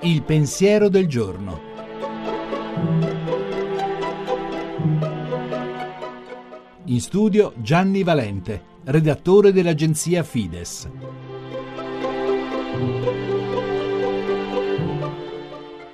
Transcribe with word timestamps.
Il 0.00 0.22
pensiero 0.22 0.88
del 0.88 1.06
giorno. 1.06 1.60
In 6.86 7.00
studio 7.00 7.54
Gianni 7.56 8.02
Valente, 8.02 8.62
redattore 8.84 9.52
dell'agenzia 9.52 10.22
Fides. 10.22 10.88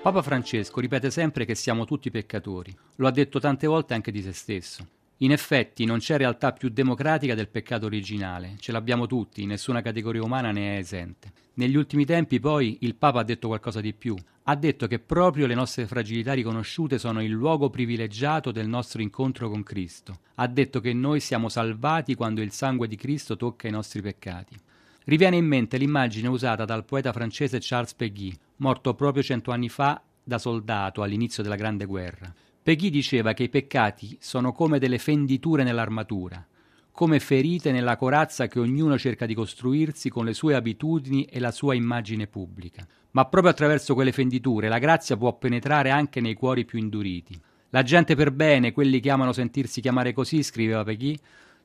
Papa 0.03 0.23
Francesco 0.23 0.81
ripete 0.81 1.11
sempre 1.11 1.45
che 1.45 1.55
siamo 1.55 1.85
tutti 1.85 2.11
peccatori. 2.11 2.77
Lo 2.97 3.07
ha 3.07 3.11
detto 3.13 3.39
tante 3.39 3.67
volte 3.67 3.95
anche 3.95 4.11
di 4.11 4.23
se 4.23 4.33
stesso. 4.33 5.00
In 5.23 5.33
effetti 5.33 5.85
non 5.85 5.99
c'è 5.99 6.17
realtà 6.17 6.53
più 6.53 6.71
democratica 6.71 7.35
del 7.35 7.49
peccato 7.49 7.85
originale, 7.85 8.55
ce 8.59 8.73
l'abbiamo 8.73 9.07
tutti, 9.07 9.45
nessuna 9.45 9.83
categoria 9.83 10.23
umana 10.23 10.51
ne 10.51 10.77
è 10.77 10.79
esente. 10.79 11.33
Negli 11.55 11.77
ultimi 11.77 12.07
tempi 12.07 12.41
poi 12.41 12.79
il 12.81 12.95
Papa 12.95 13.21
ha 13.21 13.25
detto 13.25 13.49
qualcosa 13.49 13.83
di 13.83 13.93
più, 13.93 14.17
ha 14.45 14.57
detto 14.57 14.87
che 14.87 14.99
proprio 14.99 15.47
le 15.47 15.55
nostre 15.55 15.87
fragilità 15.87 16.33
riconosciute 16.33 16.99
sono 16.99 17.23
il 17.23 17.33
luogo 17.33 17.69
privilegiato 17.69 18.51
del 18.51 18.67
nostro 18.67 19.03
incontro 19.03 19.51
con 19.51 19.63
Cristo, 19.63 20.21
ha 20.37 20.47
detto 20.47 20.81
che 20.81 20.95
noi 20.95 21.21
siamo 21.21 21.51
salvati 21.51 22.15
quando 22.15 22.41
il 22.41 22.53
sangue 22.53 22.89
di 22.89 22.97
Cristo 22.97 23.37
tocca 23.37 23.69
i 23.69 23.73
nostri 23.73 24.01
peccati. 24.01 24.57
Riviene 25.05 25.37
in 25.37 25.45
mente 25.45 25.77
l'immagine 25.77 26.29
usata 26.29 26.65
dal 26.65 26.87
poeta 26.87 27.13
francese 27.13 27.59
Charles 27.61 27.93
Peguy, 27.93 28.35
morto 28.57 28.95
proprio 28.95 29.23
cento 29.23 29.51
anni 29.51 29.69
fa 29.69 30.01
da 30.25 30.39
soldato 30.39 31.03
all'inizio 31.03 31.43
della 31.43 31.57
Grande 31.57 31.85
Guerra. 31.85 32.33
Peggy 32.71 32.89
diceva 32.89 33.33
che 33.33 33.43
i 33.43 33.49
peccati 33.49 34.17
sono 34.21 34.53
come 34.53 34.79
delle 34.79 34.99
fenditure 34.99 35.65
nell'armatura, 35.65 36.47
come 36.93 37.19
ferite 37.19 37.73
nella 37.73 37.97
corazza 37.97 38.47
che 38.47 38.61
ognuno 38.61 38.97
cerca 38.97 39.27
di 39.27 39.35
costruirsi 39.35 40.09
con 40.09 40.25
le 40.25 40.35
sue 40.35 40.55
abitudini 40.55 41.25
e 41.25 41.41
la 41.41 41.51
sua 41.51 41.75
immagine 41.75 42.29
pubblica. 42.29 42.87
Ma 43.11 43.25
proprio 43.25 43.51
attraverso 43.51 43.95
quelle 43.95 44.13
fenditure 44.13 44.69
la 44.69 44.79
grazia 44.79 45.17
può 45.17 45.37
penetrare 45.37 45.91
anche 45.91 46.21
nei 46.21 46.35
cuori 46.35 46.65
più 46.65 46.79
induriti. 46.79 47.37
La 47.71 47.83
gente 47.83 48.15
per 48.15 48.31
bene, 48.31 48.71
quelli 48.71 49.01
che 49.01 49.11
amano 49.11 49.33
sentirsi 49.33 49.81
chiamare 49.81 50.13
così, 50.13 50.45
scriveva 50.45 50.85
Peggy, 50.85 51.19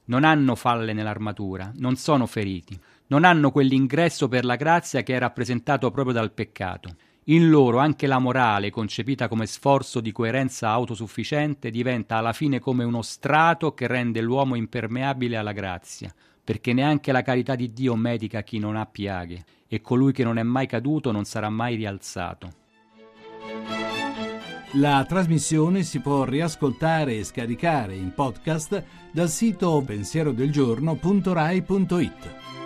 non 0.06 0.24
hanno 0.24 0.56
falle 0.56 0.94
nell'armatura, 0.94 1.72
non 1.76 1.98
sono 1.98 2.26
feriti, 2.26 2.76
non 3.10 3.26
hanno 3.26 3.52
quell'ingresso 3.52 4.28
per 4.28 4.44
la 4.44 4.56
grazia 4.56 5.04
che 5.04 5.16
è 5.16 5.20
rappresentato 5.20 5.92
proprio 5.92 6.16
dal 6.16 6.32
peccato. 6.32 6.96
In 7.28 7.50
loro 7.50 7.80
anche 7.80 8.06
la 8.06 8.20
morale, 8.20 8.70
concepita 8.70 9.28
come 9.28 9.48
sforzo 9.48 10.00
di 10.00 10.12
coerenza 10.12 10.70
autosufficiente, 10.70 11.72
diventa 11.72 12.18
alla 12.18 12.34
fine 12.34 12.60
come 12.60 12.84
uno 12.84 13.02
strato 13.02 13.74
che 13.74 13.88
rende 13.88 14.22
l'uomo 14.22 14.54
impermeabile 14.54 15.36
alla 15.36 15.52
grazia, 15.52 16.14
perché 16.44 16.72
neanche 16.72 17.12
la 17.12 17.24
carità 17.24 17.56
di 17.56 17.74
Dio 17.74 17.96
medica 17.96 18.44
chi 18.44 18.60
non 18.60 18.76
ha 18.76 18.86
piaghe, 18.86 19.44
e 19.68 19.82
colui 19.82 20.12
che 20.12 20.24
non 20.24 20.38
è 20.38 20.44
mai 20.44 20.68
caduto 20.68 21.12
non 21.12 21.26
sarà 21.26 21.50
mai 21.50 21.76
rialzato. 21.76 22.52
La 24.74 25.04
trasmissione 25.08 25.82
si 25.82 26.02
può 26.02 26.26
riascoltare 26.26 27.18
e 27.18 27.24
scaricare 27.24 27.96
in 27.96 28.14
podcast 28.14 28.84
dal 29.10 29.30
sito 29.30 29.82
pensierodelgiorno.rai.it. 29.84 32.65